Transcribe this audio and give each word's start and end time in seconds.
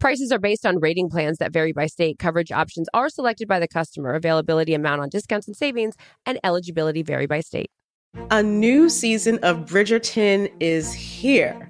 Prices 0.00 0.32
are 0.32 0.38
based 0.38 0.64
on 0.64 0.80
rating 0.80 1.10
plans 1.10 1.36
that 1.38 1.52
vary 1.52 1.72
by 1.72 1.84
state. 1.86 2.18
Coverage 2.18 2.50
options 2.50 2.88
are 2.94 3.10
selected 3.10 3.46
by 3.46 3.60
the 3.60 3.68
customer. 3.68 4.14
Availability, 4.14 4.72
amount 4.72 5.02
on 5.02 5.10
discounts 5.10 5.46
and 5.46 5.54
savings, 5.54 5.94
and 6.24 6.40
eligibility 6.42 7.02
vary 7.02 7.26
by 7.26 7.40
state. 7.40 7.70
A 8.30 8.42
new 8.42 8.88
season 8.88 9.38
of 9.42 9.66
Bridgerton 9.66 10.50
is 10.58 10.94
here. 10.94 11.69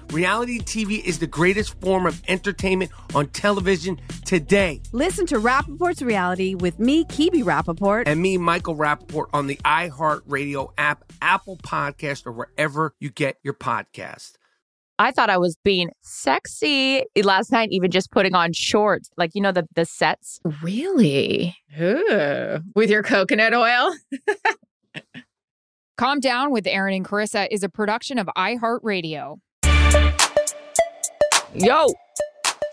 Reality 0.11 0.59
TV 0.59 1.01
is 1.01 1.19
the 1.19 1.27
greatest 1.27 1.79
form 1.79 2.05
of 2.05 2.21
entertainment 2.27 2.91
on 3.15 3.27
television 3.27 3.97
today. 4.25 4.81
Listen 4.91 5.25
to 5.27 5.39
Rapaport's 5.39 6.01
reality 6.01 6.53
with 6.53 6.79
me, 6.79 7.05
Kibi 7.05 7.43
Rapaport. 7.43 8.03
And 8.07 8.21
me, 8.21 8.37
Michael 8.37 8.75
Rapaport, 8.75 9.27
on 9.31 9.47
the 9.47 9.55
iHeartRadio 9.63 10.73
app, 10.77 11.05
Apple 11.21 11.55
Podcast, 11.55 12.25
or 12.25 12.33
wherever 12.33 12.93
you 12.99 13.09
get 13.09 13.37
your 13.41 13.53
podcast. 13.53 14.33
I 14.99 15.11
thought 15.11 15.29
I 15.29 15.37
was 15.37 15.55
being 15.63 15.91
sexy 16.01 17.05
last 17.23 17.49
night, 17.53 17.69
even 17.71 17.89
just 17.89 18.11
putting 18.11 18.35
on 18.35 18.51
shorts, 18.51 19.09
like 19.15 19.31
you 19.33 19.41
know 19.41 19.53
the 19.53 19.65
the 19.75 19.85
sets. 19.85 20.41
Really? 20.61 21.55
Ooh. 21.79 22.59
With 22.75 22.89
your 22.89 23.01
coconut 23.01 23.53
oil? 23.53 23.95
Calm 25.97 26.19
Down 26.19 26.51
with 26.51 26.67
Erin 26.67 26.95
and 26.95 27.07
Charissa 27.07 27.47
is 27.49 27.63
a 27.63 27.69
production 27.69 28.19
of 28.19 28.27
iHeartRadio. 28.37 29.37
Yo, 31.53 31.85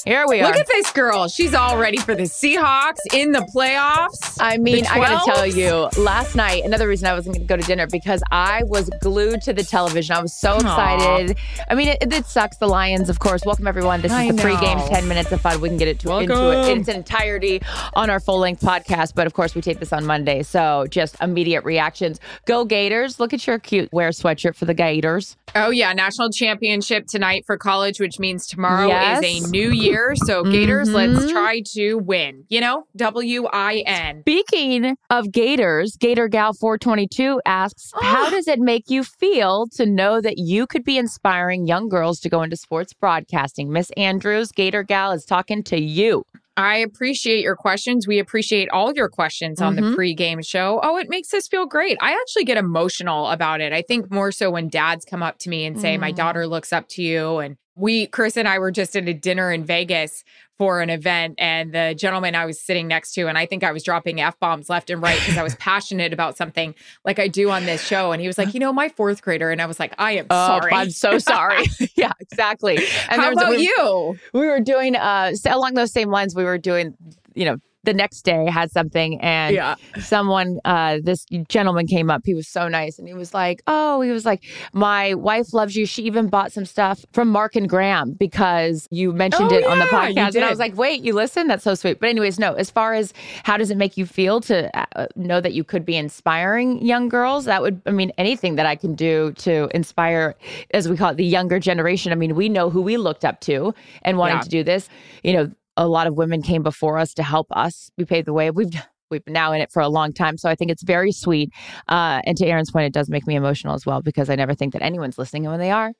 here 0.04 0.26
we 0.28 0.40
are. 0.40 0.44
Look 0.44 0.56
at 0.56 0.66
this 0.66 0.90
girl. 0.92 1.28
She's 1.28 1.54
all 1.54 1.76
ready 1.78 1.98
for 1.98 2.14
the 2.14 2.22
Seahawks 2.22 2.98
in 3.12 3.32
the 3.32 3.40
playoffs. 3.54 4.38
I 4.40 4.56
mean, 4.56 4.86
I 4.86 4.98
got 4.98 5.24
to 5.24 5.32
tell 5.32 5.46
you, 5.46 5.88
last 6.02 6.36
night, 6.36 6.64
another 6.64 6.86
reason 6.86 7.08
I 7.08 7.14
wasn't 7.14 7.36
going 7.36 7.46
to 7.46 7.48
go 7.48 7.56
to 7.56 7.62
dinner 7.66 7.86
because 7.86 8.22
I 8.30 8.62
was 8.66 8.88
glued 9.00 9.42
to 9.42 9.52
the 9.52 9.64
television. 9.64 10.14
I 10.16 10.22
was 10.22 10.32
so 10.32 10.54
excited. 10.56 11.36
I 11.68 11.74
mean, 11.74 11.88
it, 11.88 12.12
it 12.12 12.26
sucks. 12.26 12.58
The 12.58 12.68
Lions, 12.68 13.08
of 13.10 13.18
course. 13.18 13.44
Welcome, 13.44 13.66
everyone. 13.66 14.00
This 14.00 14.12
I 14.12 14.24
is 14.24 14.36
the 14.36 14.42
pregame 14.42 14.76
know. 14.78 14.88
10 14.88 15.08
minutes 15.08 15.32
of 15.32 15.40
fun. 15.40 15.60
We 15.60 15.68
can 15.68 15.78
get 15.78 15.88
it 15.88 15.98
to, 16.00 16.16
into 16.18 16.50
it 16.52 16.70
in 16.70 16.80
its 16.80 16.88
entirety 16.88 17.60
on 17.94 18.08
our 18.08 18.20
full 18.20 18.38
length 18.38 18.62
podcast. 18.62 19.14
But 19.14 19.26
of 19.26 19.34
course, 19.34 19.54
we 19.54 19.60
take 19.60 19.80
this 19.80 19.92
on 19.92 20.06
Monday. 20.06 20.42
So 20.44 20.86
just 20.88 21.16
immediate 21.20 21.64
reactions. 21.64 22.20
Go 22.46 22.64
Gators. 22.64 23.18
Look 23.20 23.32
at 23.32 23.46
your 23.46 23.58
cute 23.58 23.92
wear 23.92 24.10
sweatshirt 24.10 24.54
for 24.54 24.64
the 24.64 24.74
Gators. 24.74 25.36
Oh, 25.54 25.70
yeah. 25.70 25.92
National 25.92 26.30
championship 26.30 27.06
tonight 27.06 27.44
for 27.46 27.56
college, 27.56 27.98
which 28.00 28.18
means 28.18 28.46
tomorrow 28.46 28.86
Yes. 28.88 29.24
is 29.24 29.48
a 29.48 29.50
new 29.50 29.70
year. 29.70 29.87
So, 30.26 30.42
Gators, 30.44 30.90
let's 30.92 31.24
Mhm. 31.26 31.30
try 31.30 31.62
to 31.74 31.94
win. 31.96 32.44
You 32.48 32.60
know, 32.60 32.84
W 32.96 33.46
I 33.52 33.82
N. 33.86 34.20
Speaking 34.22 34.96
of 35.10 35.32
Gators, 35.32 35.96
Gator 35.98 36.28
Gal 36.28 36.52
422 36.52 37.40
asks, 37.46 37.92
How 38.00 38.30
does 38.30 38.46
it 38.48 38.58
make 38.58 38.84
you 38.88 39.02
feel 39.04 39.66
to 39.74 39.86
know 39.86 40.20
that 40.20 40.38
you 40.38 40.66
could 40.66 40.84
be 40.84 40.98
inspiring 40.98 41.66
young 41.66 41.88
girls 41.88 42.20
to 42.20 42.28
go 42.28 42.42
into 42.42 42.56
sports 42.56 42.92
broadcasting? 42.92 43.72
Miss 43.72 43.90
Andrews, 43.96 44.52
Gator 44.52 44.82
Gal 44.82 45.12
is 45.12 45.24
talking 45.24 45.62
to 45.64 45.80
you. 45.80 46.24
I 46.56 46.78
appreciate 46.78 47.42
your 47.44 47.54
questions. 47.54 48.08
We 48.08 48.18
appreciate 48.18 48.68
all 48.70 48.92
your 48.92 49.08
questions 49.08 49.60
on 49.62 49.76
Mhm. 49.76 49.76
the 49.76 49.96
pregame 49.96 50.44
show. 50.44 50.80
Oh, 50.82 50.96
it 50.98 51.08
makes 51.08 51.32
us 51.32 51.46
feel 51.46 51.66
great. 51.66 51.96
I 52.00 52.10
actually 52.12 52.44
get 52.44 52.56
emotional 52.56 53.28
about 53.28 53.60
it. 53.60 53.72
I 53.72 53.82
think 53.82 54.10
more 54.10 54.32
so 54.32 54.50
when 54.50 54.68
dads 54.68 55.04
come 55.04 55.22
up 55.22 55.38
to 55.40 55.50
me 55.50 55.64
and 55.66 55.80
say, 55.80 55.96
My 55.96 56.10
Mm. 56.12 56.16
daughter 56.16 56.46
looks 56.48 56.72
up 56.72 56.88
to 56.90 57.02
you. 57.02 57.38
And 57.38 57.56
we, 57.78 58.06
Chris 58.08 58.36
and 58.36 58.48
I 58.48 58.58
were 58.58 58.70
just 58.70 58.96
at 58.96 59.08
a 59.08 59.14
dinner 59.14 59.52
in 59.52 59.64
Vegas 59.64 60.24
for 60.58 60.80
an 60.80 60.90
event, 60.90 61.36
and 61.38 61.72
the 61.72 61.94
gentleman 61.96 62.34
I 62.34 62.44
was 62.44 62.60
sitting 62.60 62.88
next 62.88 63.12
to, 63.12 63.28
and 63.28 63.38
I 63.38 63.46
think 63.46 63.62
I 63.62 63.70
was 63.70 63.84
dropping 63.84 64.20
F 64.20 64.38
bombs 64.40 64.68
left 64.68 64.90
and 64.90 65.00
right 65.00 65.16
because 65.20 65.38
I 65.38 65.44
was 65.44 65.54
passionate 65.60 66.12
about 66.12 66.36
something 66.36 66.74
like 67.04 67.20
I 67.20 67.28
do 67.28 67.50
on 67.50 67.64
this 67.64 67.80
show. 67.80 68.10
And 68.10 68.20
he 68.20 68.26
was 68.26 68.38
like, 68.38 68.54
You 68.54 68.60
know, 68.60 68.72
my 68.72 68.88
fourth 68.88 69.22
grader. 69.22 69.50
And 69.52 69.62
I 69.62 69.66
was 69.66 69.78
like, 69.78 69.94
I 69.98 70.12
am 70.16 70.26
sorry. 70.28 70.72
Oh, 70.72 70.76
I'm 70.76 70.90
so 70.90 71.18
sorry. 71.18 71.64
yeah, 71.94 72.10
exactly. 72.18 72.76
And 73.08 73.20
How 73.22 73.34
there 73.34 73.34
was- 73.34 73.38
about 73.44 73.50
we- 73.50 73.62
you? 73.62 74.18
we 74.32 74.46
were 74.46 74.60
doing 74.60 74.96
uh 74.96 75.32
along 75.46 75.74
those 75.74 75.92
same 75.92 76.10
lines 76.10 76.34
we 76.34 76.42
were 76.44 76.58
doing 76.58 76.94
you 77.34 77.44
know 77.44 77.58
the 77.88 77.94
next 77.94 78.20
day 78.22 78.42
had 78.50 78.70
something 78.78 79.10
and 79.22 79.54
Yeah. 79.54 79.74
someone 80.12 80.58
uh 80.64 80.98
this 81.02 81.24
gentleman 81.48 81.86
came 81.86 82.08
up. 82.14 82.22
He 82.30 82.34
was 82.34 82.46
so 82.58 82.68
nice 82.68 82.98
and 82.98 83.06
he 83.08 83.14
was 83.14 83.32
like 83.32 83.62
oh 83.66 84.00
he 84.02 84.10
was 84.10 84.24
like 84.30 84.42
my 84.72 85.14
wife 85.14 85.48
loves 85.54 85.74
you. 85.78 85.86
She 85.86 86.02
even 86.02 86.28
bought 86.28 86.52
some 86.52 86.66
stuff 86.74 87.04
from 87.12 87.28
mark 87.28 87.56
and 87.56 87.66
graham 87.68 88.12
because 88.12 88.86
you 88.90 89.12
mentioned 89.12 89.50
Oh, 89.52 89.56
it 89.58 89.64
on 89.64 89.78
the 89.78 89.86
podcast 89.86 90.34
and 90.34 90.44
i 90.44 90.50
was 90.50 90.58
like 90.58 90.76
wait 90.76 91.02
you 91.02 91.14
listen? 91.14 91.46
That's 91.48 91.64
so 91.64 91.74
sweet. 91.74 91.98
But 92.00 92.08
anyways 92.10 92.38
no 92.38 92.52
as 92.64 92.70
far 92.70 92.90
as 92.94 93.14
how 93.44 93.56
does 93.56 93.70
it 93.70 93.76
make 93.84 93.96
you 93.96 94.04
feel 94.06 94.40
to 94.42 94.56
uh, 94.78 95.06
know 95.16 95.40
that 95.40 95.52
you 95.54 95.64
could 95.64 95.84
be 95.86 95.96
inspiring 95.96 96.84
young 96.84 97.08
girls 97.08 97.46
that 97.46 97.62
would 97.62 97.80
i 97.86 97.90
mean 97.90 98.12
anything 98.18 98.56
that 98.56 98.66
i 98.66 98.76
can 98.76 98.94
do 98.94 99.32
to 99.46 99.68
inspire 99.74 100.34
as 100.72 100.88
we 100.90 100.96
call 100.96 101.10
it 101.12 101.16
the 101.16 101.24
younger 101.38 101.58
generation. 101.58 102.12
I 102.12 102.16
mean 102.16 102.34
we 102.34 102.48
know 102.48 102.68
who 102.70 102.82
we 102.82 102.96
looked 102.96 103.24
up 103.24 103.40
to 103.48 103.74
and 104.02 104.18
wanted 104.18 104.34
Yeah. 104.34 104.40
to 104.40 104.48
do 104.58 104.62
this. 104.64 104.88
You 105.22 105.32
know 105.36 105.50
a 105.78 105.88
lot 105.88 106.06
of 106.06 106.14
women 106.14 106.42
came 106.42 106.62
before 106.62 106.98
us 106.98 107.14
to 107.14 107.22
help 107.22 107.46
us. 107.52 107.90
We 107.96 108.04
paved 108.04 108.26
the 108.26 108.34
way. 108.34 108.50
We've 108.50 108.74
we've 109.10 109.24
been 109.24 109.32
now 109.32 109.52
in 109.52 109.62
it 109.62 109.72
for 109.72 109.80
a 109.80 109.88
long 109.88 110.12
time. 110.12 110.36
So 110.36 110.50
i 110.50 110.54
think 110.54 110.70
it's 110.70 110.82
very 110.82 111.12
sweet 111.12 111.50
uh, 111.88 112.20
and 112.26 112.36
to 112.36 112.46
erin's 112.46 112.70
point 112.70 112.84
it 112.86 112.92
does 112.92 113.08
make 113.08 113.26
me 113.26 113.36
emotional 113.36 113.74
as 113.74 113.86
well 113.86 114.02
because 114.02 114.28
i 114.28 114.34
never 114.34 114.54
think 114.54 114.74
that 114.74 114.82
anyone's 114.82 115.16
listening 115.16 115.46
and 115.46 115.52
when 115.52 115.60
they 115.60 115.70
are 115.70 115.92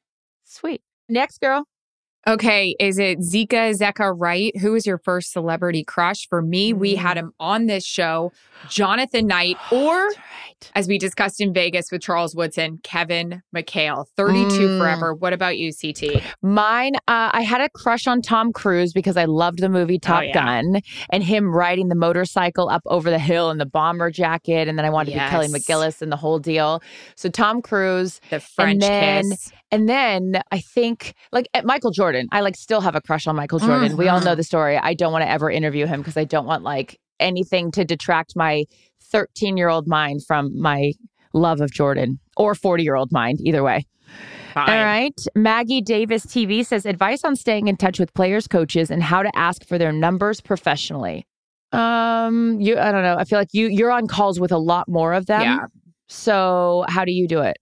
sweet. 0.45 0.83
Next 1.09 1.41
girl 1.41 1.65
Okay, 2.27 2.75
is 2.79 2.99
it 2.99 3.21
Zika 3.21 3.73
Zeka 3.79 4.13
Wright? 4.15 4.55
Who 4.59 4.73
was 4.73 4.87
your 4.87 4.99
first 4.99 5.33
celebrity 5.33 5.83
crush? 5.85 6.27
For 6.29 6.43
me, 6.43 6.73
we 6.75 6.95
had 6.97 7.17
him 7.17 7.33
on 7.41 7.67
this 7.67 7.85
show, 7.87 8.33
Jonathan 8.69 9.27
Knight, 9.27 9.57
or 9.73 9.95
right 10.09 10.15
as 10.75 10.89
we 10.89 10.99
discussed 10.99 11.41
in 11.41 11.55
Vegas 11.55 11.91
with 11.93 12.03
Charles 12.03 12.35
Woodson, 12.35 12.81
Kevin 12.83 13.43
McHale, 13.55 14.05
32 14.17 14.49
Mm. 14.51 14.79
forever. 14.79 15.15
What 15.15 15.33
about 15.33 15.57
you, 15.57 15.73
CT? 15.73 16.21
Mine, 16.43 16.97
uh, 17.07 17.31
I 17.33 17.43
had 17.43 17.61
a 17.61 17.69
crush 17.71 18.09
on 18.09 18.21
Tom 18.21 18.53
Cruise 18.53 18.93
because 18.93 19.17
I 19.17 19.25
loved 19.25 19.61
the 19.61 19.69
movie 19.69 20.01
Top 20.01 20.19
Oh, 20.21 20.23
yeah. 20.25 20.33
Gun 20.33 20.81
and 21.11 21.23
him 21.23 21.55
riding 21.55 21.89
the 21.89 21.95
motorcycle 21.95 22.69
up 22.69 22.83
over 22.87 23.09
the 23.09 23.21
hill 23.21 23.51
in 23.51 23.59
the 23.59 23.67
bomber 23.67 24.11
jacket. 24.11 24.67
And 24.67 24.77
then 24.77 24.85
I 24.85 24.91
wanted 24.91 25.13
to 25.13 25.19
be 25.19 25.21
Kelly 25.31 25.47
McGillis 25.47 26.03
and 26.03 26.11
the 26.11 26.17
whole 26.17 26.41
deal. 26.41 26.83
So 27.15 27.29
Tom 27.31 27.63
Cruise. 27.63 28.21
The 28.31 28.41
French 28.41 28.81
then- 28.81 29.31
kiss. 29.31 29.53
And 29.71 29.89
then 29.89 30.41
I 30.51 30.61
think 30.61 31.15
like 31.33 31.49
at 31.53 31.65
Michael 31.65 31.91
Jordan, 31.91 32.29
I 32.33 32.41
like 32.41 32.57
still 32.57 32.81
have 32.81 32.95
a 32.95 33.01
crush 33.01 33.27
on 33.27 33.37
Michael 33.37 33.59
Jordan. 33.59 33.97
We 33.97 34.09
all 34.09 34.21
know 34.21 34.35
the 34.35 34.43
story. 34.43 34.79
I 34.79 34.95
don't 34.95 35.13
want 35.13 35.23
to 35.23 35.31
ever 35.31 35.51
interview 35.51 35.87
him 35.87 36.01
because 36.01 36.17
I 36.17 36.25
don't 36.25 36.47
want 36.47 36.63
like 36.63 36.99
anything 37.21 37.71
to 37.73 37.85
detract 37.85 38.35
my 38.35 38.65
13 39.11 39.57
year 39.57 39.69
old 39.69 39.87
mind 39.87 40.25
from 40.27 40.59
my 40.59 40.93
love 41.35 41.61
of 41.61 41.71
Jordan 41.71 42.19
or 42.37 42.55
40 42.55 42.83
year 42.83 42.95
old 42.95 43.13
mind, 43.13 43.41
either 43.43 43.63
way. 43.63 43.85
Fine. 44.55 44.71
All 44.71 44.85
right. 44.85 45.21
Maggie 45.35 45.83
Davis 45.83 46.25
TV 46.25 46.65
says 46.65 46.87
advice 46.87 47.23
on 47.25 47.37
staying 47.37 47.69
in 47.69 47.77
touch 47.77 47.99
with 47.99 48.13
players, 48.15 48.49
coaches, 48.49 48.91
and 48.91 49.03
how 49.03 49.23
to 49.23 49.31
ask 49.37 49.65
for 49.67 49.77
their 49.77 49.93
numbers 49.93 50.41
professionally. 50.41 51.27
Um, 51.73 52.59
you 52.61 52.79
I 52.79 52.91
don't 52.91 53.03
know. 53.03 53.17
I 53.19 53.25
feel 53.25 53.39
like 53.39 53.53
you 53.53 53.67
you're 53.69 53.91
on 53.91 54.07
calls 54.07 54.41
with 54.41 54.53
a 54.53 54.59
lot 54.59 54.89
more 54.89 55.13
of 55.13 55.27
them. 55.27 55.43
Yeah. 55.43 55.67
So 56.09 56.87
how 56.89 57.05
do 57.05 57.13
you 57.13 57.29
do 57.29 57.41
it? 57.41 57.59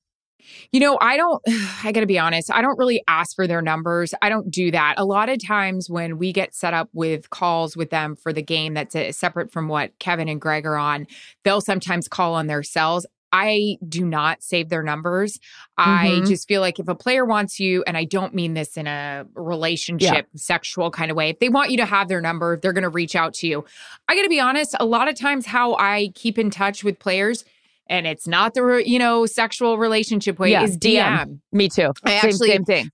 You 0.72 0.80
know, 0.80 0.98
I 1.00 1.16
don't, 1.16 1.42
I 1.84 1.92
got 1.92 2.00
to 2.00 2.06
be 2.06 2.18
honest, 2.18 2.50
I 2.52 2.62
don't 2.62 2.78
really 2.78 3.02
ask 3.08 3.34
for 3.34 3.46
their 3.46 3.62
numbers. 3.62 4.14
I 4.22 4.28
don't 4.28 4.50
do 4.50 4.70
that. 4.70 4.94
A 4.96 5.04
lot 5.04 5.28
of 5.28 5.44
times 5.44 5.88
when 5.90 6.18
we 6.18 6.32
get 6.32 6.54
set 6.54 6.74
up 6.74 6.88
with 6.92 7.30
calls 7.30 7.76
with 7.76 7.90
them 7.90 8.16
for 8.16 8.32
the 8.32 8.42
game 8.42 8.74
that's 8.74 8.94
uh, 8.94 9.12
separate 9.12 9.50
from 9.52 9.68
what 9.68 9.98
Kevin 9.98 10.28
and 10.28 10.40
Greg 10.40 10.66
are 10.66 10.76
on, 10.76 11.06
they'll 11.44 11.60
sometimes 11.60 12.08
call 12.08 12.34
on 12.34 12.46
their 12.46 12.62
cells. 12.62 13.06
I 13.32 13.76
do 13.86 14.06
not 14.06 14.42
save 14.42 14.68
their 14.68 14.84
numbers. 14.84 15.38
I 15.76 16.20
Mhm. 16.22 16.28
just 16.28 16.46
feel 16.48 16.60
like 16.60 16.78
if 16.78 16.88
a 16.88 16.94
player 16.94 17.24
wants 17.24 17.58
you, 17.58 17.82
and 17.86 17.96
I 17.96 18.04
don't 18.04 18.32
mean 18.34 18.54
this 18.54 18.76
in 18.76 18.86
a 18.86 19.26
relationship, 19.34 20.28
sexual 20.36 20.90
kind 20.90 21.10
of 21.10 21.16
way, 21.16 21.30
if 21.30 21.40
they 21.40 21.48
want 21.48 21.70
you 21.70 21.76
to 21.78 21.84
have 21.84 22.08
their 22.08 22.20
number, 22.20 22.56
they're 22.56 22.72
going 22.72 22.82
to 22.82 22.88
reach 22.88 23.16
out 23.16 23.34
to 23.34 23.48
you. 23.48 23.64
I 24.08 24.14
got 24.14 24.22
to 24.22 24.28
be 24.28 24.40
honest, 24.40 24.76
a 24.78 24.86
lot 24.86 25.08
of 25.08 25.16
times 25.16 25.44
how 25.46 25.74
I 25.74 26.12
keep 26.14 26.38
in 26.38 26.50
touch 26.50 26.84
with 26.84 26.98
players, 26.98 27.44
and 27.88 28.06
it's 28.06 28.26
not 28.26 28.54
the, 28.54 28.62
re- 28.62 28.84
you 28.86 28.98
know, 28.98 29.26
sexual 29.26 29.78
relationship 29.78 30.38
way, 30.38 30.50
Yeah, 30.52 30.62
is 30.64 30.76
DM. 30.78 30.96
DM. 31.26 31.38
Me 31.52 31.68
too. 31.68 31.92
I 32.04 32.10
same, 32.20 32.30
actually- 32.30 32.48
same 32.50 32.64
thing. 32.64 32.90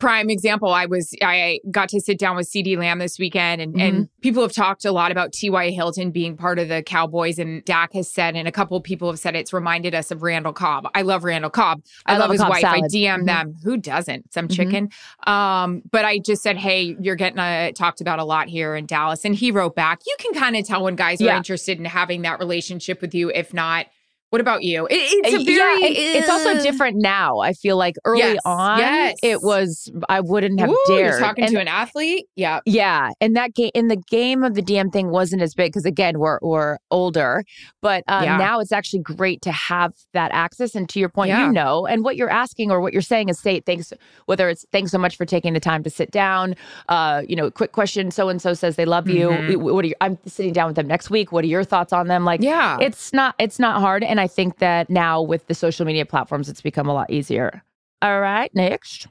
Prime 0.00 0.30
example, 0.30 0.68
I 0.72 0.86
was 0.86 1.12
I 1.24 1.58
got 1.72 1.88
to 1.88 2.00
sit 2.00 2.20
down 2.20 2.36
with 2.36 2.48
CeeDee 2.48 2.78
Lamb 2.78 3.00
this 3.00 3.18
weekend 3.18 3.60
and, 3.60 3.80
and 3.80 3.94
Mm-hmm. 3.94 4.02
people 4.22 4.44
have 4.44 4.52
talked 4.52 4.84
a 4.84 4.92
lot 4.92 5.10
about 5.10 5.32
T.Y. 5.32 5.70
Hilton 5.70 6.12
being 6.12 6.36
part 6.36 6.60
of 6.60 6.68
the 6.68 6.84
Cowboys 6.84 7.40
and 7.40 7.64
Dak 7.64 7.94
has 7.94 8.08
said 8.08 8.36
and 8.36 8.46
a 8.46 8.52
couple 8.52 8.76
of 8.76 8.84
people 8.84 9.10
have 9.10 9.18
said 9.18 9.34
it's 9.34 9.52
reminded 9.52 9.96
us 9.96 10.12
of 10.12 10.22
Randall 10.22 10.52
Cobb. 10.52 10.88
I 10.94 11.02
love 11.02 11.24
Randall 11.24 11.50
Cobb. 11.50 11.82
I, 12.06 12.14
I 12.14 12.18
love, 12.18 12.30
his 12.30 12.40
Cobb 12.40 12.50
wife. 12.50 12.64
I 12.64 12.76
salad. 12.78 12.92
DM 12.92 13.22
Mhm. 13.22 13.26
them. 13.26 13.56
Who 13.64 13.76
doesn't? 13.76 14.32
Some 14.32 14.46
Mhm. 14.46 14.54
chicken. 14.54 14.88
Um, 15.26 15.82
but 15.90 16.04
I 16.04 16.20
just 16.20 16.44
said, 16.44 16.58
Hey, 16.58 16.94
you're 17.00 17.16
getting 17.16 17.40
uh, 17.40 17.72
talked 17.72 18.00
about 18.00 18.20
a 18.20 18.24
lot 18.24 18.46
here 18.46 18.76
in 18.76 18.86
Dallas. 18.86 19.24
And 19.24 19.34
he 19.34 19.50
wrote 19.50 19.74
back, 19.74 20.02
You 20.06 20.14
can 20.20 20.32
kind 20.32 20.54
of 20.54 20.64
tell 20.64 20.84
when 20.84 20.94
guys 20.94 21.20
are 21.20 21.28
interested 21.36 21.76
in 21.76 21.84
having 21.86 22.22
that 22.22 22.38
relationship 22.38 23.00
with 23.00 23.16
you. 23.16 23.32
If 23.34 23.52
not, 23.52 23.86
what 24.30 24.40
about 24.40 24.62
you? 24.62 24.86
It- 24.90 24.94
it's 25.24 25.34
a 25.34 25.40
Uh, 25.40 25.44
very 25.44 25.80
yeah, 25.82 25.88
it- 25.88 26.16
it's 26.16 26.28
also 26.28 26.60
different 26.62 26.96
now. 27.00 27.38
I 27.38 27.52
feel 27.52 27.76
like 27.76 27.96
early 28.04 28.20
Yes, 28.20 28.38
on, 28.44 28.78
yes. 28.78 29.16
it 29.22 29.42
was 29.42 29.90
I 30.08 30.20
wouldn't 30.20 30.60
have 30.60 30.70
Ooh, 30.70 30.84
dared. 30.86 31.20
Talking 31.20 31.44
And- 31.44 31.52
to 31.54 31.60
an 31.60 31.68
athlete? 31.68 32.26
Yeah. 32.36 32.60
Yeah, 32.66 33.10
and 33.20 33.34
that 33.36 33.54
game 33.54 33.70
in 33.74 33.88
the 33.88 33.96
game 33.96 34.42
of 34.44 34.54
the 34.54 34.62
DM 34.62 34.90
thing 34.92 35.10
wasn't 35.10 35.42
as 35.42 35.54
big 35.54 35.72
because 35.72 35.84
again 35.86 36.18
we're 36.18 36.38
we're 36.42 36.76
older, 36.90 37.44
but 37.82 38.04
um, 38.08 38.24
Yeah. 38.24 38.36
now 38.36 38.60
it's 38.60 38.72
actually 38.72 39.00
great 39.00 39.40
to 39.42 39.52
have 39.52 39.92
that 40.12 40.30
access. 40.32 40.74
And 40.74 40.88
to 40.90 41.00
your 41.00 41.08
point, 41.08 41.28
Yeah. 41.30 41.46
you 41.46 41.52
know, 41.52 41.86
and 41.86 42.04
what 42.04 42.16
you're 42.16 42.30
asking 42.30 42.70
or 42.70 42.80
what 42.80 42.92
you're 42.92 43.02
saying 43.02 43.28
is 43.28 43.38
say 43.38 43.60
thanks, 43.60 43.92
whether 44.26 44.48
it's 44.48 44.64
thanks 44.72 44.90
so 44.90 44.98
much 44.98 45.16
for 45.16 45.24
taking 45.24 45.52
the 45.54 45.60
time 45.60 45.82
to 45.84 45.90
sit 45.90 46.10
down. 46.10 46.54
Uh, 46.88 47.22
you 47.28 47.34
know, 47.36 47.50
quick 47.50 47.72
question: 47.72 48.10
so 48.10 48.28
and 48.28 48.40
so 48.42 48.52
says 48.54 48.76
they 48.76 48.84
love 48.84 49.08
you. 49.08 49.28
Mhm. 49.30 49.56
What 49.62 49.84
are 49.84 49.88
you, 49.88 49.94
I'm 50.00 50.18
sitting 50.26 50.52
down 50.52 50.66
with 50.68 50.76
them 50.76 50.86
next 50.86 51.10
week. 51.10 51.32
What 51.32 51.44
are 51.44 51.48
your 51.48 51.64
thoughts 51.64 51.92
on 51.92 52.08
them? 52.08 52.24
Like, 52.24 52.42
Yeah. 52.42 52.76
it's 52.80 53.12
not 53.12 53.34
it's 53.38 53.58
not 53.58 53.80
hard, 53.80 54.04
and 54.04 54.17
I 54.18 54.26
think 54.26 54.58
that 54.58 54.90
now 54.90 55.22
with 55.22 55.46
the 55.46 55.54
social 55.54 55.86
media 55.86 56.06
platforms, 56.06 56.48
it's 56.48 56.60
become 56.60 56.88
a 56.88 56.94
lot 56.94 57.10
easier. 57.10 57.62
All 58.02 58.20
right, 58.20 58.50
next. 58.54 59.08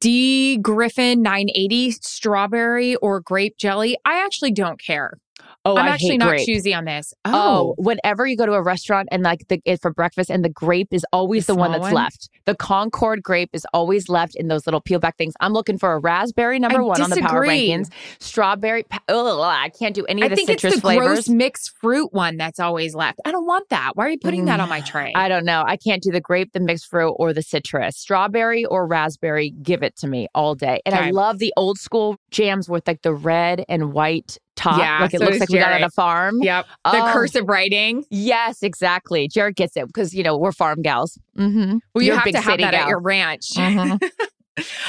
D 0.00 0.58
Griffin 0.58 1.22
980 1.22 1.92
strawberry 1.92 2.96
or 2.96 3.20
grape 3.20 3.56
jelly. 3.56 3.96
I 4.04 4.24
actually 4.24 4.52
don't 4.52 4.80
care. 4.80 5.18
Oh, 5.66 5.76
I'm 5.76 5.86
I 5.86 5.88
actually 5.88 6.16
not 6.18 6.28
grape. 6.28 6.46
choosy 6.46 6.72
on 6.72 6.84
this. 6.84 7.12
Um, 7.24 7.34
oh, 7.34 7.74
whenever 7.76 8.24
you 8.24 8.36
go 8.36 8.46
to 8.46 8.52
a 8.52 8.62
restaurant 8.62 9.08
and 9.10 9.24
like 9.24 9.48
the 9.48 9.60
it 9.64 9.82
for 9.82 9.92
breakfast 9.92 10.30
and 10.30 10.44
the 10.44 10.48
grape 10.48 10.88
is 10.92 11.04
always 11.12 11.46
The 11.46 11.54
the, 11.54 11.58
one 11.58 11.72
that's 11.72 11.82
one? 11.82 11.92
left. 11.92 12.30
The 12.44 12.54
Concord 12.54 13.22
grape 13.22 13.50
is 13.52 13.66
always 13.74 14.08
left 14.08 14.36
in 14.36 14.46
those 14.46 14.66
little 14.66 14.80
peel 14.80 15.00
back 15.00 15.16
things. 15.16 15.34
I'm 15.40 15.52
looking 15.52 15.76
for 15.76 15.92
a 15.92 15.98
raspberry 15.98 16.60
number 16.60 16.80
I 16.80 16.84
one 16.84 17.02
on 17.02 17.10
the 17.10 17.16
power 17.20 17.42
rankings. 17.42 17.90
Strawberry. 18.20 18.84
Ugh, 19.08 19.40
I 19.40 19.70
can't 19.70 19.94
do 19.94 20.04
any 20.06 20.22
I 20.22 20.26
of 20.26 20.30
the 20.30 20.36
think 20.36 20.50
it's 20.50 20.62
citrus 20.62 20.74
the 20.76 20.80
flavors. 20.82 21.06
gross 21.06 21.28
mixed 21.28 21.72
fruit 21.80 22.12
one 22.12 22.36
that's 22.36 22.60
always 22.60 22.94
left. 22.94 23.20
I 23.24 23.32
don't 23.32 23.46
want 23.46 23.68
that. 23.70 23.92
Why 23.94 24.06
are 24.06 24.10
you 24.10 24.18
putting 24.18 24.44
that 24.44 24.60
on 24.60 24.68
my 24.68 24.80
mm, 24.82 24.86
tray? 24.86 25.12
I 25.16 25.28
don't 25.28 25.44
know. 25.44 25.64
I 25.66 25.76
can't 25.76 26.02
do 26.02 26.12
the 26.12 26.20
grape, 26.20 26.52
the 26.52 26.60
mixed 26.60 26.86
fruit, 26.86 27.12
or 27.12 27.32
the 27.32 27.42
citrus. 27.42 27.96
Strawberry 27.96 28.64
or 28.64 28.86
raspberry, 28.86 29.50
give 29.62 29.82
it 29.82 29.96
to 29.96 30.06
me 30.06 30.28
all 30.34 30.54
day. 30.54 30.80
And 30.86 30.94
I 30.94 31.10
love 31.10 31.38
the 31.38 31.52
old 31.56 31.78
school 31.78 32.16
jams 32.30 32.68
with 32.68 32.86
like 32.86 33.02
the 33.02 33.14
red 33.14 33.64
and 33.68 33.92
white 33.92 34.38
top. 34.56 34.78
Yeah, 34.78 34.98
like 35.00 35.14
it 35.14 35.20
so 35.20 35.26
looks 35.26 35.38
like 35.38 35.48
we 35.50 35.58
got 35.58 35.72
on 35.72 35.82
a 35.82 35.90
farm. 35.90 36.38
yep. 36.42 36.66
The 36.84 36.90
Oh. 37.04 37.10
cursive 37.12 37.46
writing. 37.48 38.04
Yes, 38.10 38.62
exactly. 38.62 39.28
Jared 39.28 39.54
gets 39.56 39.76
it 39.76 39.86
because 39.86 40.12
you 40.14 40.22
know 40.22 40.36
we're 40.36 40.52
farm 40.52 40.82
gals. 40.82 41.18
Mm-hmm. 41.38 41.78
Well, 41.94 42.02
you 42.02 42.08
You're 42.12 42.16
have 42.18 42.32
to 42.32 42.40
have 42.40 42.58
that 42.58 42.74
at 42.74 42.88
your 42.88 43.00
ranch. 43.00 43.50
Mhm. 43.54 44.00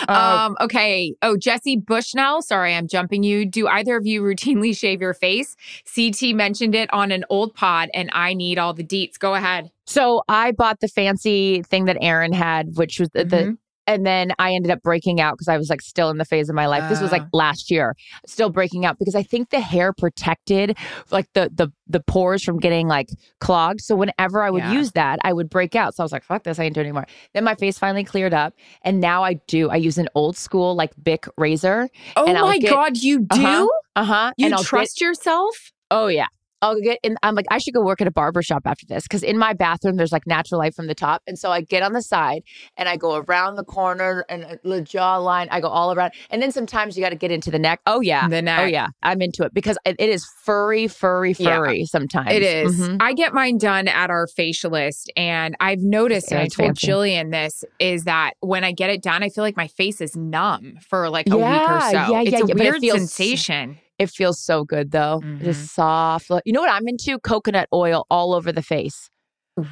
Uh, 0.08 0.12
um, 0.48 0.56
okay. 0.62 1.14
Oh, 1.22 1.36
Jesse 1.38 1.76
Bushnell. 1.78 2.42
Sorry, 2.42 2.74
I'm 2.74 2.88
jumping 2.88 3.24
you. 3.24 3.46
Do 3.46 3.68
either 3.68 3.98
of 3.98 4.06
you 4.08 4.22
routinely 4.22 4.76
shave 4.80 5.02
your 5.02 5.14
face? 5.14 5.56
CT 5.94 6.34
mentioned 6.36 6.74
it 6.76 6.92
on 6.94 7.12
an 7.12 7.26
old 7.30 7.54
pod, 7.54 7.90
and 7.94 8.10
I 8.14 8.34
need 8.34 8.58
all 8.58 8.74
the 8.74 8.84
deets. 8.84 9.20
Go 9.20 9.36
ahead. 9.36 9.70
So 9.86 10.24
I 10.30 10.52
bought 10.52 10.80
the 10.80 10.88
fancy 10.88 11.62
thing 11.64 11.86
that 11.86 11.98
Erin 12.02 12.34
had, 12.34 12.76
which 12.78 13.00
was 13.00 13.10
the, 13.10 13.24
the 13.26 13.38
Mhm. 13.38 13.58
And 13.88 14.06
then 14.06 14.32
I 14.38 14.54
ended 14.54 14.72
up 14.72 14.82
breaking 14.84 15.20
out 15.22 15.34
because 15.36 15.48
I 15.48 15.58
was 15.58 15.70
like 15.70 15.82
still 15.82 16.10
in 16.10 16.18
the 16.18 16.26
phase 16.26 16.50
of 16.50 16.56
my 16.56 16.68
life. 16.68 16.88
This 16.90 17.02
was 17.02 17.12
like 17.12 17.24
Ah. 17.24 17.30
last 17.34 17.72
year, 17.72 17.96
still 18.26 18.50
breaking 18.50 18.86
out 18.86 19.00
because 19.00 19.16
I 19.16 19.24
think 19.24 19.50
the 19.50 19.60
hair 19.62 19.94
protected 19.94 20.78
like 21.10 21.28
the 21.34 21.50
the 21.54 21.70
the 21.88 22.02
pores 22.02 22.44
from 22.44 22.60
getting 22.60 22.88
like 22.88 23.08
clogged. 23.40 23.80
So 23.82 23.96
whenever 23.96 24.44
I 24.44 24.50
would 24.50 24.64
Yeah. 24.64 24.74
use 24.74 24.92
that, 24.92 25.20
I 25.24 25.32
would 25.34 25.50
break 25.50 25.76
out. 25.76 25.96
So 25.96 26.04
I 26.04 26.06
was 26.06 26.12
like, 26.12 26.24
fuck 26.24 26.44
this, 26.44 26.60
I 26.60 26.66
ain't 26.66 26.76
doing 26.76 26.86
anymore. 26.88 27.08
Then 27.34 27.44
my 27.46 27.56
face 27.56 27.80
finally 27.80 28.04
cleared 28.04 28.34
up, 28.34 28.54
and 28.84 29.00
now 29.00 29.24
I 29.24 29.36
do. 29.48 29.70
I 29.70 29.78
use 29.78 29.98
an 29.98 30.10
old 30.14 30.36
school 30.38 30.76
like 30.76 30.92
Bic 31.02 31.26
razor. 31.38 31.88
Oh 32.16 32.32
my 32.32 32.58
get- 32.58 32.70
God, 32.70 32.98
you 32.98 33.20
do? 33.20 33.26
Uh-huh. 33.42 33.68
Uh 33.96 34.04
huh. 34.04 34.32
You 34.38 34.46
and 34.46 34.54
I'll 34.54 34.62
get- 34.62 34.68
trust 34.68 35.02
yourself? 35.02 35.72
Oh 35.90 36.08
yeah. 36.08 36.28
I'll 36.62 36.80
get 36.82 37.00
in. 37.04 37.16
I'm 37.24 37.36
like, 37.36 37.46
I 37.52 37.58
should 37.60 37.74
go 37.74 37.82
work 37.84 38.02
at 38.02 38.08
a 38.08 38.12
barber 38.12 38.42
shop 38.42 38.64
after 38.66 38.86
this 38.88 39.04
because 39.04 39.22
in 39.24 39.38
my 39.38 39.54
bathroom 39.54 39.96
there's 39.98 40.12
like 40.12 40.26
natural 40.26 40.60
light 40.60 40.74
from 40.76 40.88
the 40.88 40.96
top, 40.96 41.22
and 41.28 41.38
so 41.38 41.52
I 41.52 41.62
get 41.62 41.84
on 41.84 41.94
the 41.94 42.02
side 42.02 42.42
and 42.78 42.90
I 42.90 42.98
go 42.98 43.16
around 43.18 43.56
the 43.56 43.64
corner 43.64 44.26
and 44.30 44.44
uh, 44.46 44.56
the 44.64 44.82
jawline. 44.82 45.48
I 45.52 45.62
go 45.62 45.68
all 45.68 45.94
around, 45.94 46.14
and 46.30 46.42
then 46.42 46.52
sometimes 46.52 46.98
you 46.98 47.04
got 47.04 47.10
to 47.10 47.16
get 47.16 47.32
into 47.32 47.52
the 47.52 47.60
neck. 47.60 47.80
Oh 47.86 48.02
yeah, 48.02 48.28
The 48.28 48.42
neck. 48.42 48.60
Oh 48.62 48.66
yeah, 48.66 48.88
I'm 49.04 49.22
into 49.22 49.44
it 49.44 49.54
because 49.54 49.78
it, 49.86 49.96
it 50.00 50.10
is 50.10 50.26
furry, 50.44 50.88
furry, 50.88 51.36
Yeah. 51.38 51.58
furry. 51.58 51.86
Sometimes 51.86 52.32
It 52.32 52.42
is. 52.44 52.80
Mhm. 52.80 52.98
I 53.02 53.14
get 53.14 53.34
mine 53.34 53.58
done 53.58 53.88
at 53.88 54.10
our 54.10 54.28
facialist, 54.38 55.08
and 55.16 55.56
I've 55.60 55.82
noticed, 55.82 56.32
and 56.32 56.40
I 56.42 56.48
told. 56.48 56.76
Jillian 56.78 57.32
this, 57.32 57.64
is 57.80 58.04
that 58.06 58.34
when 58.40 58.64
I 58.64 58.72
get 58.72 58.90
it 58.90 59.02
done, 59.02 59.24
I 59.24 59.30
feel 59.30 59.44
like 59.44 59.58
my 59.58 59.68
face 59.68 60.00
is 60.02 60.16
numb 60.16 60.76
for 60.90 61.10
like 61.10 61.28
a 61.28 61.36
week 61.36 61.46
or 61.46 61.82
so. 61.82 61.92
yeah, 61.92 62.22
it's 62.22 62.32
yeah, 62.32 62.38
a 62.38 62.42
yeah, 62.42 62.46
but 62.48 62.50
it 62.52 62.60
weird 62.60 62.80
feels- 62.82 62.98
sensation. 63.00 63.78
It 64.00 64.10
feels 64.10 64.40
so 64.40 64.64
good 64.64 64.92
though. 64.92 65.22
Mhm. 65.24 65.44
Just 65.44 65.74
soft. 65.74 66.30
You 66.46 66.54
know 66.54 66.62
what 66.62 66.72
I'm 66.72 66.88
into? 66.88 67.18
Coconut 67.20 67.68
oil 67.74 68.06
all 68.10 68.34
over 68.34 68.52
the 68.52 68.62
face. 68.62 69.10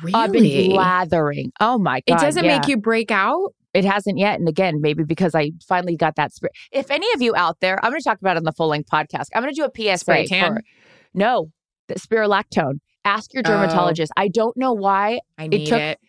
Really? 0.02 0.14
I've 0.16 0.32
been 0.32 0.72
lathering. 0.72 1.52
Oh 1.60 1.78
my 1.78 2.02
god! 2.08 2.16
it 2.16 2.26
doesn't 2.26 2.44
yeah. 2.44 2.58
make 2.58 2.68
you 2.68 2.78
break 2.78 3.12
out? 3.12 3.54
It 3.76 3.86
hasn't 3.86 4.18
yet. 4.18 4.40
And 4.40 4.48
again, 4.48 4.80
maybe 4.82 5.04
because 5.04 5.36
I 5.36 5.52
finally 5.68 5.96
got 5.98 6.16
that 6.16 6.34
spirit. 6.34 6.54
If 6.72 6.90
any 6.90 7.06
of 7.14 7.22
you 7.22 7.36
out 7.36 7.58
there, 7.60 7.78
I'm 7.84 7.92
going 7.92 8.00
to 8.02 8.04
talk 8.10 8.20
about 8.20 8.36
it 8.36 8.40
on 8.40 8.44
the 8.46 8.54
full 8.54 8.70
length 8.70 8.90
podcast. 8.90 9.26
I'm 9.36 9.44
going 9.44 9.54
to 9.54 9.62
do 9.62 9.66
a 9.66 9.70
PSA 9.76 9.98
Spray 10.00 10.26
tan? 10.28 10.56
for 10.56 10.62
no, 11.14 11.48
the 11.88 11.96
spironolactone. 11.96 12.80
Ask 13.04 13.34
your 13.34 13.44
Oh. 13.46 13.50
dermatologist. 13.50 14.12
I 14.18 14.30
don't 14.30 14.56
know 14.58 14.74
why 14.74 15.20
I 15.38 15.48
need 15.48 15.68
took- 15.68 15.80
it. 15.80 16.00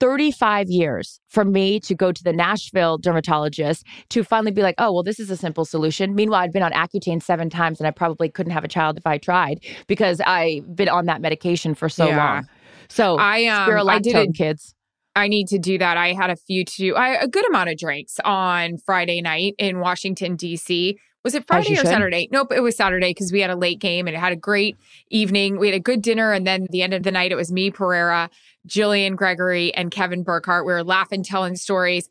35 0.00 0.68
years 0.68 1.20
for 1.28 1.44
me 1.44 1.80
to 1.80 1.94
go 1.94 2.12
to 2.12 2.22
the 2.22 2.32
Nashville 2.32 2.98
dermatologist 2.98 3.84
to 4.10 4.22
finally 4.22 4.52
be 4.52 4.62
like, 4.62 4.74
oh, 4.78 4.92
well, 4.92 5.02
this 5.02 5.18
is 5.18 5.30
a 5.30 5.36
simple 5.36 5.64
solution. 5.64 6.14
Meanwhile, 6.14 6.42
I'd 6.42 6.52
been 6.52 6.62
on 6.62 6.72
Accutane 6.72 7.22
seven 7.22 7.50
times 7.50 7.80
and 7.80 7.86
I 7.86 7.90
probably 7.90 8.28
couldn't 8.28 8.52
have 8.52 8.64
a 8.64 8.68
child 8.68 8.96
if 8.96 9.06
I 9.06 9.18
tried 9.18 9.64
because 9.86 10.20
I've 10.20 10.76
been 10.76 10.88
on 10.88 11.06
that 11.06 11.20
medication 11.20 11.74
for 11.74 11.88
so 11.88 12.08
Yeah. 12.08 12.16
long. 12.16 12.48
So, 12.88 13.18
I 13.18 13.46
um, 13.46 13.88
I 13.88 13.98
did 13.98 14.16
a 14.16 14.32
kids. 14.32 14.74
I 15.16 15.26
need 15.26 15.48
to 15.48 15.58
do 15.58 15.78
that. 15.78 15.96
I 15.96 16.12
had 16.12 16.30
a 16.30 16.36
few 16.36 16.64
too, 16.64 16.94
I, 16.96 17.20
a 17.22 17.26
good 17.26 17.46
amount 17.48 17.70
of 17.70 17.76
drinks 17.76 18.20
on 18.24 18.78
Friday 18.86 19.20
night 19.20 19.54
in 19.58 19.80
Washington, 19.80 20.36
D.C. 20.36 20.96
Was 21.24 21.34
it 21.34 21.46
Friday 21.46 21.72
or 21.72 21.76
should. 21.76 21.86
Saturday? 21.86 22.28
Nope, 22.30 22.52
it 22.52 22.60
was 22.60 22.76
Saturday 22.76 23.10
because 23.10 23.32
we 23.32 23.40
had 23.40 23.50
a 23.50 23.56
late 23.56 23.80
game 23.80 24.06
and 24.06 24.16
it 24.16 24.20
had 24.20 24.32
a 24.32 24.36
great 24.36 24.76
evening. 25.10 25.58
We 25.58 25.66
had 25.68 25.74
a 25.74 25.80
good 25.80 26.00
dinner. 26.00 26.32
And 26.32 26.46
then 26.46 26.66
the 26.70 26.82
end 26.82 26.94
of 26.94 27.02
the 27.02 27.10
night, 27.10 27.32
it 27.32 27.36
was 27.36 27.50
me, 27.50 27.70
Pereira, 27.70 28.30
Jillian 28.66 29.16
Gregory, 29.16 29.74
and 29.74 29.90
Kevin 29.90 30.22
Burkhardt. 30.22 30.64
We 30.64 30.72
were 30.72 30.84
laughing, 30.84 31.22
telling 31.22 31.56
stories. 31.56 32.08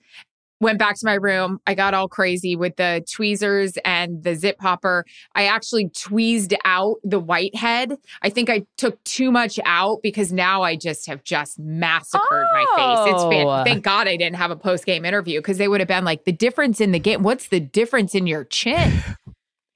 Went 0.59 0.79
back 0.79 0.95
to 0.97 1.05
my 1.05 1.13
room. 1.13 1.59
I 1.67 1.75
got 1.75 1.93
all 1.93 2.07
crazy 2.07 2.55
with 2.55 2.77
the 2.77 3.05
tweezers 3.13 3.73
and 3.85 4.23
the 4.23 4.33
zip 4.35 4.57
popper. 4.57 5.05
I 5.35 5.45
actually 5.45 5.89
tweezed 5.89 6.55
out 6.65 6.95
the 7.03 7.19
white 7.19 7.55
head. 7.55 7.93
I 8.23 8.29
think 8.29 8.49
I 8.49 8.65
took 8.75 9.03
too 9.03 9.31
much 9.31 9.59
out 9.65 9.99
because 10.01 10.33
now 10.33 10.63
I 10.63 10.75
just 10.75 11.05
have 11.07 11.23
just 11.23 11.59
massacred 11.59 12.45
my 12.53 12.65
face. 12.75 13.13
It's 13.13 13.23
Oh. 13.23 13.29
fan- 13.29 13.65
thank 13.65 13.83
God 13.83 14.07
I 14.07 14.17
didn't 14.17 14.37
have 14.37 14.49
a 14.49 14.55
post 14.55 14.85
game 14.85 15.05
interview 15.05 15.39
because 15.39 15.59
they 15.59 15.67
would 15.67 15.79
have 15.79 15.87
been 15.87 16.03
like, 16.05 16.25
the 16.25 16.31
difference 16.31 16.81
in 16.81 16.91
the 16.91 16.99
game. 16.99 17.21
What's 17.21 17.49
the 17.49 17.59
difference 17.59 18.15
in 18.15 18.25
your 18.25 18.43
chin? 18.43 19.03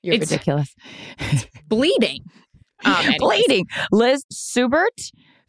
You're 0.01 0.15
It's- 0.15 0.31
ridiculous. 0.31 0.73
Bleeding. 1.67 2.21
Um, 2.83 2.95
anyways. 2.95 3.19
bleeding. 3.19 3.65
Liz 3.91 4.25
Subert, 4.31 4.99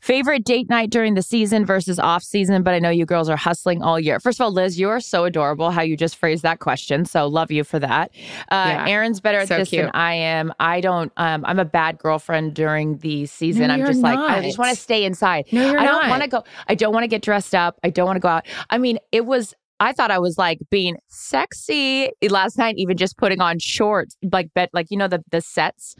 Favorite 0.02 0.44
date 0.44 0.68
night 0.68 0.90
during 0.90 1.14
the 1.14 1.22
season 1.22 1.64
versus 1.64 2.00
off 2.00 2.24
season, 2.24 2.64
but 2.64 2.74
I 2.74 2.80
know 2.80 2.90
you 2.90 3.06
girls 3.06 3.28
are 3.28 3.36
hustling 3.36 3.82
all 3.84 4.00
year. 4.00 4.18
First 4.18 4.40
of 4.40 4.44
all, 4.44 4.52
Liz, 4.52 4.76
you 4.76 4.88
are 4.88 4.98
so 4.98 5.24
adorable 5.24 5.70
how 5.70 5.80
you 5.82 5.96
just 5.96 6.16
phrased 6.16 6.42
that 6.42 6.58
question. 6.58 7.04
So 7.04 7.28
love 7.28 7.52
you 7.52 7.62
for 7.62 7.78
that. 7.78 8.10
Uh, 8.50 8.66
Yeah. 8.66 8.88
Erin's 8.88 9.20
better 9.20 9.38
at 9.38 9.46
So 9.46 9.58
this 9.58 9.68
cute. 9.68 9.82
than 9.82 9.90
I 9.94 10.14
am. 10.14 10.52
I 10.58 10.80
don't, 10.80 11.12
um, 11.18 11.44
I'm 11.46 11.60
a 11.60 11.64
bad 11.64 11.98
girlfriend 11.98 12.54
during 12.54 12.98
the 12.98 13.26
season. 13.26 13.68
No, 13.68 13.74
I'm 13.74 13.86
just 13.86 14.00
like, 14.00 14.18
I 14.18 14.42
just 14.42 14.58
want 14.58 14.74
to 14.74 14.76
stay 14.82 15.04
inside. 15.04 15.44
No, 15.52 15.70
you're 15.70 15.78
I 15.78 15.84
don't 15.84 16.02
not. 16.02 16.10
want 16.10 16.22
to 16.24 16.28
go, 16.28 16.42
I 16.68 16.74
don't 16.74 16.92
want 16.92 17.04
to 17.04 17.08
get 17.08 17.22
dressed 17.22 17.54
up. 17.54 17.78
I 17.84 17.90
don't 17.90 18.06
want 18.06 18.16
to 18.16 18.20
go 18.20 18.28
out. 18.28 18.44
I 18.70 18.78
mean, 18.78 18.98
it 19.12 19.24
was, 19.26 19.54
I 19.78 19.92
thought 19.92 20.10
I 20.10 20.18
was 20.18 20.36
like 20.36 20.58
being 20.68 20.96
sexy 21.06 22.10
last 22.28 22.58
night, 22.58 22.74
even 22.76 22.96
just 22.96 23.16
putting 23.18 23.40
on 23.40 23.60
shorts, 23.60 24.16
like, 24.32 24.52
bet, 24.52 24.70
like, 24.72 24.88
you 24.90 24.96
know, 24.96 25.06
the, 25.06 25.22
the 25.30 25.40
sets 25.40 25.94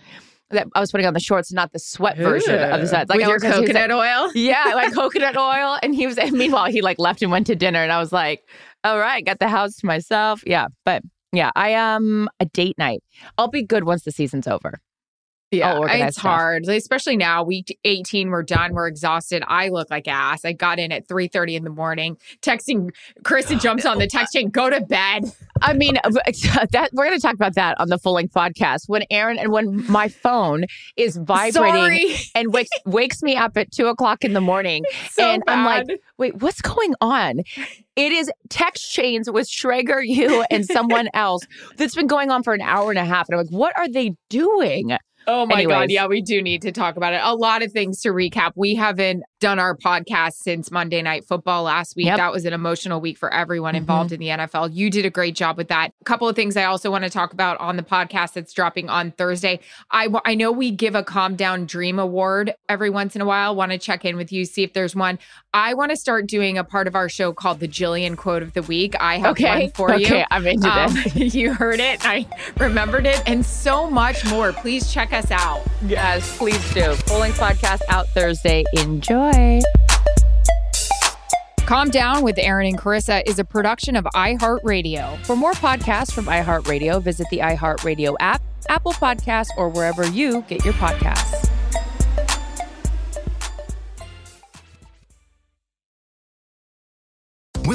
that 0.52 0.68
I 0.74 0.80
was 0.80 0.90
putting 0.90 1.06
on 1.06 1.14
the 1.14 1.20
shorts, 1.20 1.52
not 1.52 1.72
the 1.72 1.78
sweat 1.78 2.16
version 2.16 2.54
of 2.58 2.80
the 2.80 2.86
sets. 2.86 3.08
Like 3.10 3.18
With 3.18 3.26
I 3.26 3.28
your 3.28 3.36
was 3.36 3.44
like- 3.44 3.54
coconut 3.54 3.90
oil. 3.90 4.30
yeah, 4.34 4.72
like 4.74 4.92
coconut 4.94 5.36
oil. 5.36 5.78
And 5.82 5.94
he 5.94 6.06
was, 6.06 6.16
and 6.18 6.32
meanwhile, 6.32 6.66
he 6.70 6.80
like 6.82 6.98
left 6.98 7.22
and 7.22 7.30
went 7.30 7.46
to 7.48 7.56
dinner. 7.56 7.82
And 7.82 7.90
I 7.92 7.98
was 7.98 8.12
like, 8.12 8.48
all 8.84 8.98
right, 8.98 9.24
got 9.24 9.38
the 9.38 9.48
house 9.48 9.76
to 9.76 9.86
myself. 9.86 10.42
Yeah. 10.46 10.66
But 10.84 11.02
yeah, 11.32 11.50
I 11.56 11.74
um 11.74 12.28
a 12.40 12.44
date 12.46 12.76
night. 12.78 13.02
I'll 13.38 13.48
be 13.48 13.62
good 13.64 13.84
once 13.84 14.02
the 14.04 14.12
season's 14.12 14.46
over. 14.46 14.80
Yeah, 15.52 15.74
oh, 15.74 15.82
it's 15.84 16.16
stuff. 16.16 16.30
hard, 16.30 16.66
especially 16.66 17.18
now. 17.18 17.42
Week 17.42 17.78
18, 17.84 18.30
we're 18.30 18.42
done. 18.42 18.72
We're 18.72 18.86
exhausted. 18.86 19.44
I 19.46 19.68
look 19.68 19.90
like 19.90 20.08
ass. 20.08 20.46
I 20.46 20.54
got 20.54 20.78
in 20.78 20.90
at 20.90 21.06
3:30 21.06 21.56
in 21.56 21.64
the 21.64 21.70
morning, 21.70 22.16
texting 22.40 22.90
Chris 23.22 23.50
and 23.50 23.60
jumps 23.60 23.84
on 23.84 23.98
the 23.98 24.06
text 24.06 24.32
chain, 24.32 24.48
go 24.48 24.70
to 24.70 24.80
bed. 24.80 25.30
I 25.60 25.74
mean, 25.74 25.94
that 26.04 26.88
we're 26.94 27.04
going 27.04 27.18
to 27.18 27.20
talk 27.20 27.34
about 27.34 27.54
that 27.56 27.78
on 27.78 27.88
the 27.88 27.98
full 27.98 28.14
length 28.14 28.32
podcast. 28.32 28.88
When 28.88 29.04
Erin 29.10 29.38
and 29.38 29.52
when 29.52 29.86
my 29.90 30.08
phone 30.08 30.64
is 30.96 31.18
vibrating 31.18 31.52
Sorry. 31.52 32.14
and 32.34 32.52
wakes 32.54 32.70
wakes 32.86 33.22
me 33.22 33.36
up 33.36 33.56
at 33.58 33.70
two 33.70 33.88
o'clock 33.88 34.24
in 34.24 34.32
the 34.32 34.40
morning, 34.40 34.84
So 35.10 35.22
and 35.22 35.42
I'm 35.48 35.66
like, 35.66 36.00
wait, 36.16 36.36
what's 36.36 36.62
going 36.62 36.94
on? 37.02 37.40
It 37.94 38.10
is 38.10 38.30
text 38.48 38.90
chains 38.90 39.30
with 39.30 39.46
Schrager, 39.50 40.02
you, 40.02 40.46
and 40.50 40.64
someone 40.64 41.08
else 41.12 41.42
that's 41.76 41.94
been 41.94 42.06
going 42.06 42.30
on 42.30 42.42
for 42.42 42.54
an 42.54 42.62
hour 42.62 42.88
and 42.88 42.98
a 42.98 43.04
half. 43.04 43.28
And 43.28 43.38
I'm 43.38 43.44
like, 43.44 43.52
what 43.52 43.76
are 43.76 43.86
they 43.88 44.14
doing? 44.30 44.96
Oh 45.26 45.46
my 45.46 45.64
God. 45.64 45.90
Yeah, 45.90 46.06
we 46.06 46.20
do 46.22 46.42
need 46.42 46.62
to 46.62 46.72
talk 46.72 46.96
about 46.96 47.12
it. 47.14 47.20
A 47.22 47.34
lot 47.34 47.62
of 47.62 47.72
things 47.72 48.00
to 48.02 48.08
recap. 48.10 48.52
We 48.56 48.74
haven't 48.74 49.22
done 49.40 49.58
our 49.58 49.76
podcast 49.76 50.34
since 50.34 50.70
Monday 50.70 51.02
Night 51.02 51.24
Football 51.24 51.64
last 51.64 51.96
week. 51.96 52.06
Yep. 52.06 52.16
That 52.18 52.32
was 52.32 52.44
an 52.44 52.52
emotional 52.52 53.00
week 53.00 53.18
for 53.18 53.32
everyone 53.32 53.74
Mhm. 53.74 53.78
involved 53.78 54.12
in 54.12 54.20
the 54.20 54.30
NFL. 54.30 54.68
You 54.72 54.88
did 54.88 55.04
a 55.04 55.10
great 55.10 55.34
job 55.34 55.56
with 55.56 55.68
that. 55.68 55.90
A 56.00 56.04
couple 56.04 56.28
of 56.28 56.36
things 56.36 56.56
I 56.56 56.64
also 56.64 56.90
want 56.92 57.02
to 57.04 57.10
talk 57.10 57.32
about 57.32 57.58
on 57.60 57.76
the 57.76 57.82
podcast 57.82 58.34
that's 58.34 58.52
dropping 58.52 58.88
on 58.88 59.10
Thursday. 59.12 59.58
I, 59.90 60.04
w- 60.04 60.20
I 60.24 60.34
know 60.36 60.52
we 60.52 60.70
give 60.70 60.94
a 60.94 61.02
Calm 61.02 61.34
Down 61.34 61.66
Dream 61.66 61.98
Award 61.98 62.54
every 62.68 62.88
once 62.90 63.16
in 63.16 63.22
a 63.22 63.24
while. 63.24 63.56
Want 63.56 63.72
to 63.72 63.78
check 63.78 64.04
in 64.04 64.16
with 64.16 64.30
you, 64.32 64.44
see 64.44 64.62
if 64.62 64.72
there's 64.74 64.94
one. 64.94 65.18
I 65.52 65.74
want 65.74 65.90
to 65.90 65.96
start 65.96 66.28
doing 66.28 66.56
a 66.56 66.62
part 66.64 66.86
of 66.86 66.94
our 66.94 67.08
show 67.08 67.32
called 67.32 67.58
the 67.60 67.68
Jillian 67.68 68.16
Quote 68.16 68.42
of 68.42 68.52
the 68.52 68.62
Week. 68.62 68.94
I 69.00 69.18
have 69.18 69.32
Okay. 69.32 69.62
one 69.64 69.70
for 69.72 69.94
you. 69.96 70.06
Okay, 70.06 70.24
I'm 70.30 70.46
into 70.46 70.68
Um, 70.70 70.94
this. 70.94 71.34
you 71.34 71.52
heard 71.52 71.80
it. 71.80 71.98
I 72.06 72.26
remembered 72.58 73.06
it, 73.06 73.20
and 73.26 73.44
so 73.44 73.90
much 73.90 74.24
more. 74.30 74.52
Please 74.52 74.92
check 74.92 75.11
us 75.12 75.30
out. 75.30 75.62
Yes, 75.86 76.36
please 76.38 76.74
do. 76.74 76.94
Full 76.94 77.20
podcast 77.32 77.80
out 77.88 78.08
Thursday. 78.08 78.64
Enjoy. 78.74 79.60
Calm 81.66 81.90
Down 81.90 82.22
with 82.22 82.38
Erin 82.38 82.66
and 82.66 82.78
Charissa 82.78 83.22
is 83.24 83.38
a 83.38 83.44
production 83.44 83.96
of 83.96 84.04
iHeartRadio. 84.14 85.18
For 85.24 85.36
more 85.36 85.52
podcasts 85.52 86.12
from 86.12 86.26
iHeartRadio, 86.26 87.02
visit 87.02 87.26
the 87.30 87.38
iHeartRadio 87.38 88.14
app, 88.20 88.42
Apple 88.68 88.92
Podcasts, 88.92 89.48
or 89.56 89.68
wherever 89.68 90.06
you 90.06 90.42
get 90.48 90.64
your 90.64 90.74
podcasts. 90.74 91.41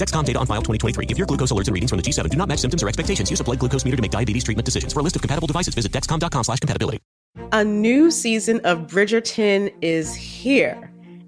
Dexcom 0.00 0.24
data 0.24 0.38
on 0.38 0.46
file 0.46 0.62
2023. 0.62 1.06
If 1.10 1.18
your 1.18 1.26
glucose 1.26 1.52
alerts 1.52 1.68
and 1.68 1.74
readings 1.74 1.90
from 1.90 1.98
the 1.98 2.02
G7 2.02 2.30
do 2.30 2.38
not 2.38 2.48
match 2.48 2.60
symptoms 2.60 2.82
or 2.82 2.88
expectations, 2.88 3.30
use 3.30 3.40
a 3.40 3.44
blood 3.44 3.58
glucose 3.58 3.84
meter 3.84 3.96
to 3.96 4.02
make 4.02 4.10
diabetes 4.10 4.44
treatment 4.44 4.64
decisions. 4.64 4.94
For 4.94 5.00
a 5.00 5.02
list 5.02 5.16
of 5.16 5.22
compatible 5.22 5.46
devices, 5.46 5.74
visit 5.74 5.92
dexcom.com 5.92 6.44
slash 6.44 6.60
compatibility. 6.60 6.98
A 7.52 7.62
new 7.62 8.10
season 8.10 8.60
of 8.64 8.86
Bridgerton 8.86 9.72
is 9.82 10.14
here. 10.14 10.89